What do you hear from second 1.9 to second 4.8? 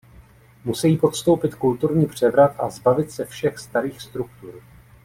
převrat a zbavit se všech starých struktur.